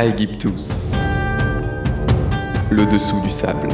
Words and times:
Aegyptus. 0.00 0.92
Le 2.70 2.86
dessous 2.86 3.20
du 3.20 3.30
sable. 3.30 3.66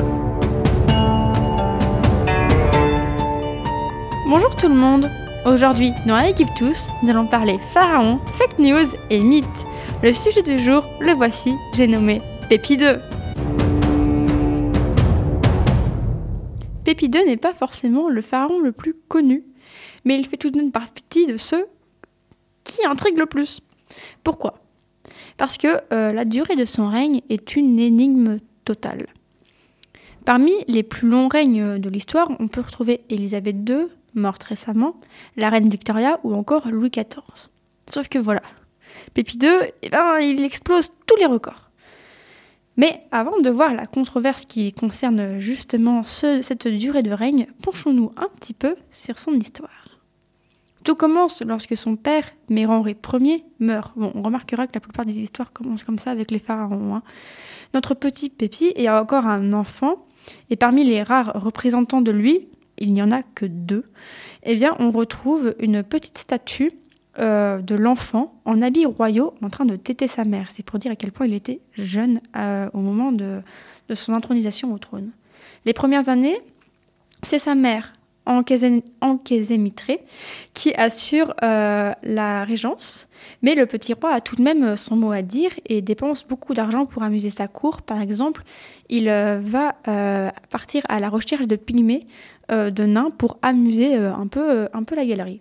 Bonjour 4.27 4.57
tout 4.57 4.69
le 4.69 4.75
monde 4.75 5.11
Aujourd'hui, 5.45 5.93
dans 6.07 6.17
Aegyptus, 6.17 6.89
nous 7.03 7.11
allons 7.11 7.27
parler 7.27 7.59
pharaon, 7.75 8.21
fake 8.39 8.59
news 8.59 8.87
et 9.11 9.23
mythes. 9.23 9.47
Le 10.03 10.15
sujet 10.15 10.41
du 10.41 10.59
jour, 10.59 10.83
le 10.99 11.13
voici, 11.13 11.53
j'ai 11.75 11.87
nommé 11.87 12.23
Pépi 12.49 12.79
2. 12.79 13.03
Pépi 16.85 17.11
2 17.11 17.27
n'est 17.27 17.37
pas 17.37 17.53
forcément 17.53 18.09
le 18.09 18.23
pharaon 18.23 18.61
le 18.61 18.73
plus 18.73 18.97
connu, 19.09 19.45
mais 20.07 20.19
il 20.19 20.27
fait 20.27 20.39
tout 20.39 20.49
de 20.49 20.57
même 20.57 20.73
partie 20.73 21.27
de 21.27 21.37
ceux 21.37 21.67
qui 22.65 22.83
intriguent 22.87 23.19
le 23.19 23.27
plus. 23.27 23.61
Pourquoi? 24.23 24.64
Parce 25.37 25.57
que 25.57 25.81
euh, 25.93 26.13
la 26.13 26.25
durée 26.25 26.57
de 26.57 26.65
son 26.65 26.89
règne 26.89 27.23
est 27.29 27.57
une 27.57 27.79
énigme 27.79 28.39
totale. 28.65 29.07
Parmi 30.25 30.53
les 30.69 30.83
plus 30.83 31.09
longs 31.09 31.29
règnes 31.29 31.79
de 31.79 31.89
l'histoire, 31.91 32.31
on 32.39 32.49
peut 32.49 32.63
retrouver 32.63 33.03
Élisabeth 33.11 33.69
II, 33.69 33.87
morte 34.15 34.45
récemment, 34.45 34.97
la 35.37 35.51
reine 35.51 35.69
Victoria 35.69 36.19
ou 36.25 36.35
encore 36.35 36.69
Louis 36.69 36.91
XIV. 36.91 37.49
Sauf 37.93 38.09
que 38.09 38.19
voilà, 38.19 38.43
Pépi 39.13 39.39
II, 39.39 39.51
eh 39.83 39.91
ben, 39.91 40.19
il 40.21 40.43
explose 40.43 40.91
tous 41.07 41.17
les 41.17 41.27
records. 41.27 41.71
Mais 42.77 43.07
avant 43.13 43.39
de 43.41 43.51
voir 43.51 43.73
la 43.75 43.87
controverse 43.87 44.45
qui 44.45 44.73
concerne 44.73 45.39
justement 45.39 46.03
cette 46.05 46.67
durée 46.67 47.03
de 47.03 47.13
règne, 47.13 47.47
penchons-nous 47.63 48.13
un 48.17 48.29
petit 48.41 48.55
peu 48.55 48.77
sur 48.91 49.19
son 49.19 49.35
histoire. 49.35 49.94
Tout 50.85 50.95
commence 50.95 51.43
lorsque 51.43 51.77
son 51.77 51.97
père, 51.97 52.25
Mérenré 52.51 52.95
Ier, 53.21 53.45
meurt. 53.59 53.93
Bon, 53.97 54.13
on 54.15 54.23
remarquera 54.23 54.67
que 54.67 54.75
la 54.75 54.81
plupart 54.81 55.07
des 55.07 55.19
histoires 55.19 55.53
commencent 55.53 55.83
comme 55.83 55.99
ça 55.99 56.11
avec 56.11 56.31
les 56.31 56.39
pharaons. 56.39 56.97
Hein. 56.97 57.03
Notre 57.73 57.95
petit 57.95 58.29
Pépi 58.29 58.73
est 58.77 58.89
encore 58.91 59.27
un 59.27 59.55
enfant, 59.55 60.07
et 60.51 60.57
parmi 60.57 60.85
les 60.85 61.03
rares 61.03 61.33
représentants 61.35 62.03
de 62.03 62.11
lui, 62.11 62.49
il 62.77 62.93
n'y 62.93 63.03
en 63.03 63.11
a 63.11 63.23
que 63.23 63.47
deux, 63.47 63.85
eh 64.43 64.55
bien, 64.55 64.77
on 64.79 64.91
retrouve 64.91 65.55
une 65.59 65.83
petite 65.83 66.19
statue 66.19 66.73
euh, 67.19 67.61
de 67.61 67.75
l'enfant 67.75 68.41
en 68.45 68.61
habits 68.61 68.87
royaux 68.87 69.35
en 69.41 69.49
train 69.49 69.65
de 69.65 69.77
téter 69.77 70.07
sa 70.07 70.25
mère. 70.25 70.51
C'est 70.51 70.65
pour 70.65 70.79
dire 70.79 70.93
à 70.93 70.97
quel 70.97 71.13
point 71.13 71.27
il 71.27 71.35
était 71.35 71.61
jeune 71.73 72.21
euh, 72.37 72.69
au 72.75 72.81
moment 72.81 73.11
de, 73.13 73.41
de 73.89 73.95
son 73.95 74.13
intronisation 74.13 74.75
au 74.75 74.79
trône. 74.79 75.13
Les 75.65 75.73
premières 75.73 76.09
années, 76.11 76.39
c'est 77.23 77.39
sa 77.39 77.55
mère, 77.55 77.94
Ankézémitré, 78.27 80.01
qui 80.55 80.73
assure 80.75 81.35
euh, 81.43 81.93
la 82.03 82.45
régence. 82.45 83.07
Mais 83.43 83.55
le 83.55 83.67
petit 83.67 83.93
roi 83.93 84.13
a 84.13 84.21
tout 84.21 84.37
de 84.37 84.43
même 84.43 84.77
son 84.77 84.97
mot 84.97 85.13
à 85.13 85.23
dire 85.23 85.51
et 85.67 85.83
dépense 85.83 86.27
beaucoup 86.27 86.55
d'argent 86.55 86.87
pour 86.87 87.03
amuser 87.03 87.31
sa 87.31 87.49
cour. 87.49 87.83
Par 87.83 88.01
exemple, 88.01 88.43
il 88.89 89.09
euh, 89.09 89.39
va 89.43 89.75
euh, 89.89 90.31
partir 90.51 90.83
à 90.89 91.01
la 91.01 91.11
recherche 91.11 91.47
de 91.47 91.57
pygmées, 91.57 92.07
de 92.51 92.85
nains, 92.85 93.09
pour 93.11 93.39
amuser 93.41 93.95
un, 93.95 94.27
peu, 94.27 94.69
la 94.95 95.07
galerie. 95.07 95.41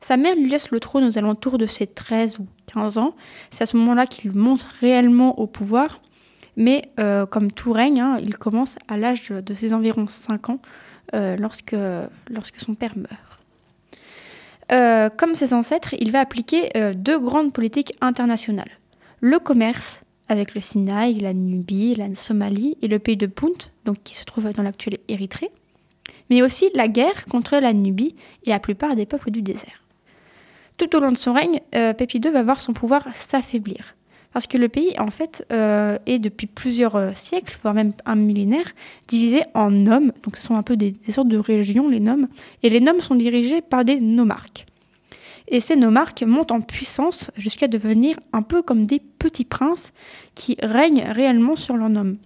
Sa 0.00 0.16
mère 0.16 0.34
lui 0.34 0.48
laisse 0.48 0.70
le 0.70 0.80
trône 0.80 1.04
aux 1.04 1.18
alentours 1.18 1.58
de 1.58 1.66
ses 1.66 1.86
13 1.86 2.38
ou 2.38 2.46
15 2.72 2.96
ans. 2.96 3.14
C'est 3.50 3.64
à 3.64 3.66
ce 3.66 3.76
moment-là 3.76 4.06
qu'il 4.06 4.32
monte 4.32 4.62
réellement 4.80 5.38
au 5.38 5.46
pouvoir. 5.46 6.00
Mais 6.56 6.88
comme 7.28 7.52
tout 7.52 7.72
règne, 7.72 8.00
hein, 8.00 8.16
il 8.22 8.38
commence 8.38 8.76
à 8.88 8.96
l'âge 8.96 9.28
de 9.28 9.52
ses 9.52 9.74
environ 9.74 10.06
5 10.08 10.48
ans 10.48 10.60
euh, 10.62 10.93
lorsque, 11.12 11.76
lorsque 12.28 12.60
son 12.60 12.74
père 12.74 12.96
meurt. 12.96 13.34
Euh, 14.72 15.10
comme 15.10 15.34
ses 15.34 15.52
ancêtres, 15.52 15.94
il 15.98 16.10
va 16.10 16.20
appliquer 16.20 16.70
euh, 16.76 16.94
deux 16.94 17.18
grandes 17.18 17.52
politiques 17.52 17.92
internationales. 18.00 18.70
Le 19.20 19.38
commerce, 19.38 20.02
avec 20.28 20.54
le 20.54 20.60
Sinaï, 20.60 21.14
la 21.20 21.34
Nubie, 21.34 21.94
la 21.94 22.14
Somalie 22.14 22.76
et 22.82 22.88
le 22.88 22.98
pays 22.98 23.16
de 23.16 23.26
Punt, 23.26 23.70
donc 23.84 23.98
qui 24.04 24.14
se 24.14 24.24
trouve 24.24 24.50
dans 24.52 24.62
l'actuel 24.62 24.98
Érythrée, 25.08 25.50
mais 26.30 26.42
aussi 26.42 26.70
la 26.74 26.88
guerre 26.88 27.26
contre 27.26 27.56
la 27.58 27.72
Nubie 27.72 28.14
et 28.46 28.50
la 28.50 28.58
plupart 28.58 28.96
des 28.96 29.06
peuples 29.06 29.30
du 29.30 29.42
désert. 29.42 29.82
Tout 30.78 30.96
au 30.96 31.00
long 31.00 31.12
de 31.12 31.16
son 31.16 31.32
règne, 31.32 31.60
Pépi 31.70 32.18
II 32.18 32.32
va 32.32 32.42
voir 32.42 32.60
son 32.60 32.72
pouvoir 32.72 33.06
s'affaiblir 33.14 33.94
parce 34.34 34.48
que 34.48 34.58
le 34.58 34.68
pays, 34.68 34.98
en 34.98 35.10
fait, 35.10 35.46
euh, 35.52 35.96
est 36.06 36.18
depuis 36.18 36.48
plusieurs 36.48 36.96
euh, 36.96 37.12
siècles, 37.14 37.56
voire 37.62 37.72
même 37.72 37.92
un 38.04 38.16
millénaire, 38.16 38.74
divisé 39.06 39.42
en 39.54 39.70
noms. 39.70 40.10
Donc, 40.24 40.36
ce 40.36 40.42
sont 40.42 40.56
un 40.56 40.64
peu 40.64 40.76
des, 40.76 40.92
sortes 41.08 41.28
de 41.28 41.38
régions, 41.38 41.88
les 41.88 42.00
noms. 42.00 42.28
Et 42.64 42.68
les 42.68 42.80
noms 42.80 42.98
sont 42.98 43.14
dirigés 43.14 43.62
par 43.62 43.84
des 43.84 44.00
nomarques. 44.00 44.66
Et 45.46 45.60
ces 45.60 45.76
nomarques 45.76 46.24
montent 46.24 46.50
en 46.50 46.60
puissance 46.60 47.30
jusqu'à 47.36 47.68
devenir 47.68 48.18
un 48.32 48.42
peu 48.42 48.60
comme 48.60 48.86
des 48.86 48.98
petits 48.98 49.44
princes 49.44 49.92
qui 50.34 50.56
règnent 50.60 51.04
réellement 51.08 51.54
sur 51.54 51.76
leurs 51.76 51.90
noms. 51.90 52.16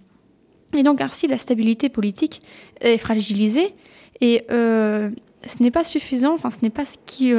Et 0.75 0.81
donc, 0.81 1.01
ainsi, 1.01 1.27
la 1.27 1.37
stabilité 1.37 1.89
politique 1.89 2.41
est 2.81 2.97
fragilisée. 2.97 3.75
Et 4.19 4.45
euh, 4.49 5.11
ce 5.45 5.61
n'est 5.61 5.69
pas 5.69 5.83
suffisant, 5.83 6.33
enfin, 6.33 6.49
ce 6.49 6.63
n'est 6.63 6.71
pas 6.71 6.85
ce 6.85 6.97
qui 7.05 7.33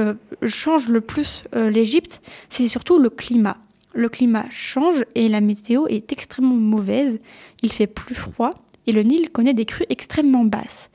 change 0.44 0.88
le 0.88 1.00
plus 1.00 1.42
l'Égypte, 1.52 2.22
c'est 2.50 2.68
surtout 2.68 3.00
le 3.00 3.10
climat 3.10 3.56
le 3.92 4.08
climat 4.08 4.46
change 4.50 5.04
et 5.14 5.28
la 5.28 5.40
météo 5.40 5.86
est 5.88 6.12
extrêmement 6.12 6.54
mauvaise. 6.54 7.18
Il 7.62 7.72
fait 7.72 7.86
plus 7.86 8.14
froid 8.14 8.54
et 8.86 8.92
le 8.92 9.02
Nil 9.02 9.30
connaît 9.30 9.54
des 9.54 9.64
crues 9.64 9.86
extrêmement 9.88 10.44
basses. 10.44 10.90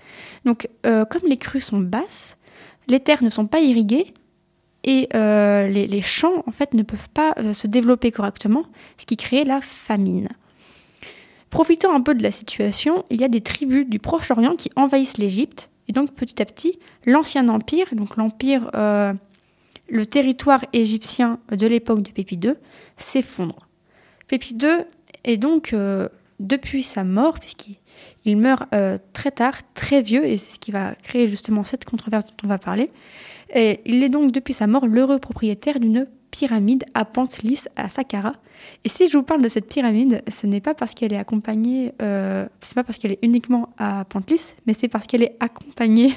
Donc, 0.45 0.69
euh, 0.85 1.06
comme 1.06 1.23
les 1.28 1.38
crues 1.38 1.61
sont 1.61 1.79
basses, 1.79 2.38
les 2.88 3.00
terres 3.00 3.23
ne 3.23 3.29
sont 3.29 3.47
pas 3.47 3.61
irriguées 3.61 4.13
et 4.83 5.09
euh, 5.16 5.67
les, 5.67 6.01
champs 6.01 6.44
en 6.45 6.51
fait 6.51 6.73
ne 6.73 6.83
peuvent 6.83 7.09
pas 7.09 7.33
euh, 7.39 7.53
se 7.53 7.67
développer 7.67 8.11
correctement, 8.11 8.66
ce 8.97 9.06
qui 9.06 9.17
crée 9.17 9.44
la 9.44 9.62
famine. 9.62 10.29
Profitant 11.50 11.94
un 11.94 12.01
peu 12.01 12.13
de 12.13 12.22
la 12.22 12.31
situation, 12.31 13.06
il 13.09 13.22
y 13.22 13.23
a 13.23 13.27
des 13.27 13.41
tribus 13.41 13.88
du 13.88 13.97
Proche-Orient 13.97 14.56
qui 14.56 14.69
envahissent 14.75 15.17
l'Égypte 15.17 15.69
et 15.88 15.94
donc 15.94 16.13
petit 16.13 16.41
à 16.41 16.45
petit, 16.45 16.79
l'ancien 17.06 17.47
empire, 17.47 17.88
donc 17.94 18.17
l'empire 18.17 18.69
le 19.90 20.06
territoire 20.06 20.63
égyptien 20.73 21.40
de 21.51 21.68
l'époque 21.68 22.01
de 22.01 22.12
Pépi 22.12 22.35
II 22.35 22.53
s'effondre. 22.97 23.68
Pépi 24.28 24.56
II 24.62 24.85
est 25.23 25.38
donc, 25.38 25.73
euh, 25.73 26.07
depuis 26.40 26.84
sa 26.84 27.03
mort, 27.03 27.40
puisqu'il 27.40 28.38
meurt 28.38 28.63
euh, 28.74 28.97
très 29.13 29.31
tard, 29.31 29.57
très 29.74 30.01
vieux, 30.01 30.25
et 30.25 30.38
c'est 30.38 30.51
ce 30.51 30.59
qui 30.59 30.72
va 30.72 30.95
créer 30.95 31.29
justement 31.29 31.63
cette 31.63 31.85
controverse 31.85 32.25
dont 32.25 32.35
on 32.44 32.47
va 32.47 32.57
parler, 32.57 32.91
et 33.53 33.81
il 33.85 34.03
est 34.03 34.09
donc 34.09 34.31
depuis 34.31 34.53
sa 34.53 34.68
mort 34.68 34.88
l'heureux 34.88 35.19
propriétaire 35.19 35.79
d'une 35.79 36.07
pyramide 36.31 36.84
à 36.94 37.06
pente 37.06 37.44
lisse 37.44 37.69
à 37.75 37.88
Saqqara. 37.90 38.34
Et 38.84 38.90
si 38.90 39.07
je 39.07 39.18
vous 39.18 39.24
parle 39.24 39.41
de 39.41 39.47
cette 39.47 39.69
pyramide, 39.69 40.24
ce 40.28 40.47
n'est 40.47 40.59
pas 40.59 40.74
parce 40.74 40.94
qu'elle 40.94 41.13
est 41.13 41.18
accompagnée, 41.18 41.94
euh, 42.01 42.47
c'est 42.62 42.75
pas 42.75 42.84
parce 42.84 42.97
qu'elle 42.97 43.13
est 43.13 43.19
uniquement 43.22 43.69
à 43.78 44.06
pente 44.06 44.29
lisse, 44.29 44.56
mais 44.66 44.74
c'est 44.74 44.88
parce 44.88 45.07
qu'elle 45.07 45.24
est 45.24 45.38
accompagnée 45.40 46.13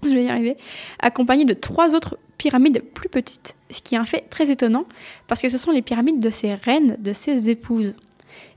je 0.08 0.08
vais 0.10 0.24
y 0.24 0.28
arriver, 0.28 0.56
accompagnée 0.98 1.44
de 1.44 1.54
trois 1.54 1.94
autres 1.94 2.18
pyramides 2.38 2.82
plus 2.94 3.08
petites, 3.08 3.54
ce 3.70 3.80
qui 3.82 3.94
est 3.94 3.98
un 3.98 4.04
fait 4.04 4.28
très 4.30 4.50
étonnant 4.50 4.86
parce 5.26 5.42
que 5.42 5.48
ce 5.48 5.58
sont 5.58 5.72
les 5.72 5.82
pyramides 5.82 6.20
de 6.20 6.30
ses 6.30 6.54
reines, 6.54 6.96
de 6.98 7.12
ses 7.12 7.50
épouses. 7.50 7.94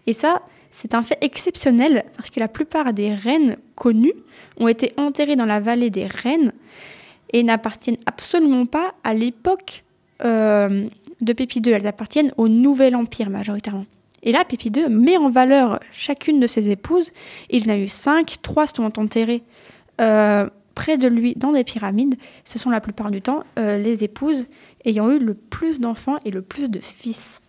Et 0.07 0.13
ça, 0.13 0.41
c'est 0.71 0.95
un 0.95 1.03
fait 1.03 1.17
exceptionnel 1.21 2.05
parce 2.17 2.29
que 2.29 2.39
la 2.39 2.47
plupart 2.47 2.93
des 2.93 3.13
reines 3.13 3.57
connues 3.75 4.13
ont 4.57 4.67
été 4.67 4.93
enterrées 4.97 5.35
dans 5.35 5.45
la 5.45 5.59
vallée 5.59 5.89
des 5.89 6.07
reines 6.07 6.53
et 7.31 7.43
n'appartiennent 7.43 7.97
absolument 8.05 8.65
pas 8.65 8.93
à 9.03 9.13
l'époque 9.13 9.83
euh, 10.23 10.87
de 11.21 11.33
Pépi 11.33 11.59
II, 11.59 11.71
elles 11.71 11.87
appartiennent 11.87 12.31
au 12.37 12.47
Nouvel 12.47 12.95
Empire 12.95 13.29
majoritairement. 13.29 13.85
Et 14.23 14.31
là, 14.31 14.45
Pépi 14.45 14.69
II 14.69 14.87
met 14.89 15.17
en 15.17 15.29
valeur 15.29 15.79
chacune 15.91 16.39
de 16.39 16.47
ses 16.47 16.69
épouses. 16.69 17.11
Il 17.49 17.69
en 17.69 17.73
a 17.73 17.77
eu 17.77 17.87
cinq, 17.87 18.37
trois 18.41 18.67
sont 18.67 18.99
enterrées 18.99 19.43
euh, 19.99 20.47
près 20.83 20.97
de 20.97 21.07
lui 21.07 21.33
dans 21.35 21.53
des 21.53 21.63
pyramides, 21.63 22.15
ce 22.43 22.59
sont 22.59 22.69
la 22.69 22.81
plupart 22.81 23.09
du 23.09 23.21
temps 23.21 23.45
euh, 23.57 23.77
les 23.77 24.03
épouses 24.03 24.45
ayant 24.83 25.09
eu 25.09 25.17
le 25.17 25.33
plus 25.33 25.79
d'enfants 25.79 26.17
et 26.25 26.31
le 26.31 26.41
plus 26.41 26.69
de 26.69 26.81
fils. 26.81 27.39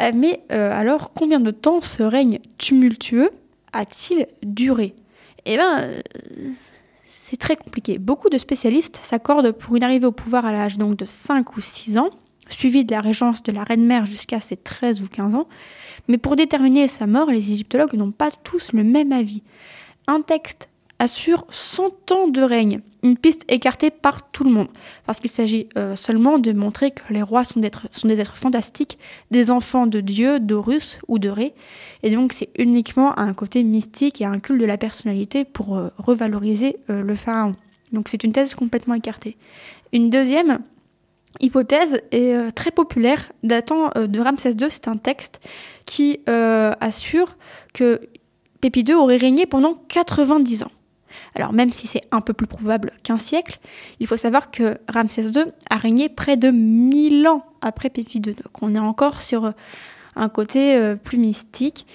Euh, 0.00 0.10
mais 0.14 0.40
euh, 0.50 0.72
alors, 0.72 1.12
combien 1.12 1.40
de 1.40 1.50
temps 1.50 1.82
ce 1.82 2.02
règne 2.02 2.38
tumultueux 2.56 3.28
a-t-il 3.74 4.26
duré? 4.42 4.94
Eh 5.44 5.56
bien, 5.56 5.90
c'est 7.04 7.36
très 7.36 7.56
compliqué. 7.56 7.98
Beaucoup 7.98 8.30
de 8.30 8.38
spécialistes 8.38 8.98
s'accordent 9.02 9.52
pour 9.52 9.76
une 9.76 9.84
arrivée 9.84 10.06
au 10.06 10.12
pouvoir 10.12 10.46
à 10.46 10.52
l'âge 10.52 10.78
donc 10.78 10.96
de 10.96 11.04
5 11.04 11.54
ou 11.54 11.60
6 11.60 11.98
ans, 11.98 12.08
suivi 12.48 12.86
de 12.86 12.92
la 12.92 13.02
régence 13.02 13.42
de 13.42 13.52
la 13.52 13.62
reine-mère 13.62 14.06
jusqu'à 14.06 14.40
ses 14.40 14.56
13 14.56 15.02
ou 15.02 15.06
15 15.06 15.34
ans. 15.34 15.48
Mais 16.08 16.16
pour 16.16 16.34
déterminer 16.34 16.88
sa 16.88 17.06
mort, 17.06 17.30
les 17.30 17.52
égyptologues 17.52 17.92
n'ont 17.92 18.10
pas 18.10 18.30
tous 18.42 18.72
le 18.72 18.84
même 18.84 19.12
avis. 19.12 19.42
Un 20.06 20.22
texte 20.22 20.70
assure 21.00 21.46
100 21.48 22.12
ans 22.12 22.28
de 22.28 22.42
règne, 22.42 22.80
une 23.02 23.16
piste 23.16 23.50
écartée 23.50 23.90
par 23.90 24.30
tout 24.30 24.44
le 24.44 24.50
monde, 24.50 24.68
parce 25.06 25.18
qu'il 25.18 25.30
s'agit 25.30 25.66
euh, 25.78 25.96
seulement 25.96 26.38
de 26.38 26.52
montrer 26.52 26.90
que 26.90 27.02
les 27.08 27.22
rois 27.22 27.42
sont, 27.42 27.58
des 27.58 28.20
êtres 28.20 28.36
fantastiques, 28.36 28.98
des 29.30 29.50
enfants 29.50 29.86
de 29.86 30.00
Dieu, 30.00 30.38
d'Horus 30.38 30.98
ou 31.08 31.18
de 31.18 31.30
Ré, 31.30 31.54
et 32.02 32.10
donc 32.10 32.34
c'est 32.34 32.50
uniquement 32.58 33.18
un 33.18 33.32
côté 33.32 33.64
mystique 33.64 34.20
et 34.20 34.26
un 34.26 34.38
culte 34.38 34.60
de 34.60 34.66
la 34.66 34.76
personnalité 34.76 35.46
pour 35.46 35.78
euh, 35.78 35.88
revaloriser 35.96 36.76
euh, 36.90 37.02
le 37.02 37.14
pharaon. 37.14 37.56
Donc 37.92 38.08
c'est 38.08 38.22
une 38.22 38.32
thèse 38.32 38.54
complètement 38.54 38.94
écartée. 38.94 39.38
Une 39.94 40.10
deuxième 40.10 40.60
hypothèse 41.40 42.02
est 42.12 42.52
très 42.52 42.70
populaire, 42.70 43.32
datant 43.42 43.90
de 43.96 44.20
Ramsès 44.20 44.52
II. 44.52 44.66
C'est 44.68 44.86
un 44.86 44.96
texte 44.96 45.40
qui 45.86 46.20
assure 46.26 47.36
que 47.74 48.00
Pépi 48.60 48.82
II 48.82 48.94
aurait 48.94 49.16
régné 49.16 49.46
pendant 49.46 49.74
90 49.88 50.64
ans. 50.64 50.70
Alors 51.34 51.52
même 51.52 51.72
si 51.72 51.86
c'est 51.86 52.02
un 52.10 52.20
peu 52.20 52.32
plus 52.32 52.46
probable 52.46 52.92
qu'un 53.02 53.18
siècle, 53.18 53.58
il 53.98 54.06
faut 54.06 54.16
savoir 54.16 54.50
que 54.50 54.78
Ramsès 54.88 55.28
II 55.30 55.44
a 55.68 55.76
régné 55.76 56.08
près 56.08 56.36
de 56.36 56.50
1000 56.50 57.26
ans 57.28 57.44
après 57.60 57.90
Pépi 57.90 58.18
II. 58.18 58.34
Donc 58.34 58.62
on 58.62 58.74
est 58.74 58.80
encore 58.80 59.20
sur 59.20 59.52
un 60.16 60.28
côté 60.28 60.94
plus 61.04 61.18
mystique, 61.18 61.86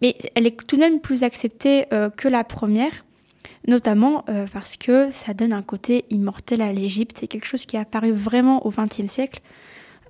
mais 0.00 0.16
elle 0.34 0.46
est 0.46 0.66
tout 0.66 0.76
de 0.76 0.80
même 0.80 1.00
plus 1.00 1.22
acceptée 1.24 1.86
que 2.16 2.28
la 2.28 2.44
première 2.44 2.92
notamment 3.68 4.24
euh, 4.28 4.46
parce 4.52 4.76
que 4.76 5.10
ça 5.12 5.34
donne 5.34 5.52
un 5.52 5.62
côté 5.62 6.06
immortel 6.10 6.62
à 6.62 6.72
l'Égypte. 6.72 7.18
C'est 7.20 7.28
quelque 7.28 7.46
chose 7.46 7.66
qui 7.66 7.76
est 7.76 7.80
apparu 7.80 8.10
vraiment 8.10 8.66
au 8.66 8.70
XXe 8.70 9.06
siècle, 9.06 9.40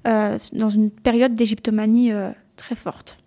euh, 0.07 0.39
dans 0.53 0.69
une 0.69 0.91
période 0.91 1.35
d'égyptomanie 1.35 2.13
euh, 2.13 2.31
très 2.57 2.77
forte. 2.77 3.19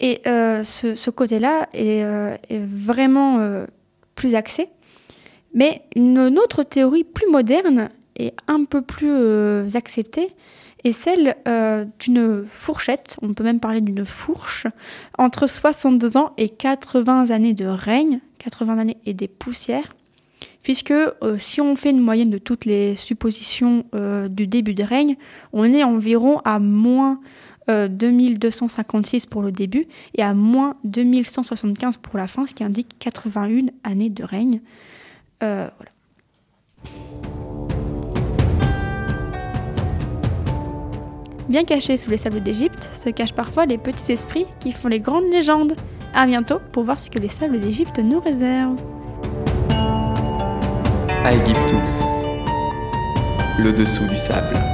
Et 0.00 0.20
ce, 0.24 1.10
côté-là 1.10 1.68
est, 1.72 2.04
vraiment 2.50 3.38
plus. 4.32 4.68
Mais 5.52 5.82
une 5.94 6.18
autre 6.38 6.62
théorie 6.62 7.04
plus 7.04 7.30
moderne 7.30 7.90
et 8.16 8.32
un 8.48 8.64
peu 8.64 8.82
plus 8.82 9.76
acceptée 9.76 10.30
est 10.82 10.92
celle 10.92 11.36
d'une 12.00 12.44
fourchette, 12.46 13.16
on 13.22 13.32
peut 13.32 13.44
même 13.44 13.60
parler 13.60 13.80
d'une 13.80 14.04
fourche, 14.04 14.66
entre 15.16 15.48
62 15.48 16.16
ans 16.16 16.32
et 16.36 16.48
80 16.48 17.30
années 17.30 17.54
de 17.54 17.66
règne, 17.66 18.20
80 18.38 18.78
années 18.78 18.96
et 19.06 19.14
des 19.14 19.28
poussières, 19.28 19.94
puisque 20.64 20.90
euh, 20.90 21.38
si 21.38 21.60
on 21.60 21.76
fait 21.76 21.90
une 21.90 22.00
moyenne 22.00 22.30
de 22.30 22.38
toutes 22.38 22.64
les 22.64 22.96
suppositions 22.96 23.84
euh, 23.94 24.28
du 24.28 24.48
début 24.48 24.74
de 24.74 24.82
règne, 24.82 25.16
on 25.52 25.72
est 25.72 25.84
environ 25.84 26.40
à 26.44 26.58
moins 26.58 27.20
2256 27.68 29.24
euh, 29.24 29.26
pour 29.30 29.42
le 29.42 29.52
début 29.52 29.86
et 30.14 30.22
à 30.22 30.34
moins 30.34 30.76
2175 30.84 31.98
pour 31.98 32.18
la 32.18 32.26
fin, 32.26 32.46
ce 32.46 32.54
qui 32.54 32.64
indique 32.64 32.96
81 32.98 33.66
années 33.84 34.10
de 34.10 34.24
règne. 34.24 34.60
voilà. 35.40 35.70
Bien 41.48 41.64
cachés 41.64 41.98
sous 41.98 42.10
les 42.10 42.16
sables 42.16 42.42
d'Égypte 42.42 42.88
se 42.94 43.10
cachent 43.10 43.34
parfois 43.34 43.66
les 43.66 43.76
petits 43.76 44.12
esprits 44.12 44.46
qui 44.60 44.72
font 44.72 44.88
les 44.88 45.00
grandes 45.00 45.30
légendes. 45.30 45.74
A 46.14 46.26
bientôt 46.26 46.58
pour 46.72 46.84
voir 46.84 46.98
ce 46.98 47.10
que 47.10 47.18
les 47.18 47.28
sables 47.28 47.60
d'Égypte 47.60 47.98
nous 47.98 48.20
réservent. 48.20 48.80
Aegyptus, 51.24 52.26
le 53.58 53.72
dessous 53.72 54.06
du 54.06 54.16
sable. 54.16 54.73